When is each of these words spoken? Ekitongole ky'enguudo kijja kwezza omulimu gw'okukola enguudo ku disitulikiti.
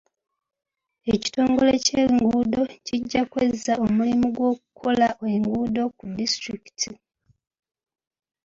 Ekitongole 1.13 1.73
ky'enguudo 1.85 2.61
kijja 2.85 3.21
kwezza 3.31 3.73
omulimu 3.85 4.27
gw'okukola 4.35 5.07
enguudo 5.31 5.83
ku 5.97 6.03
disitulikiti. 6.17 6.91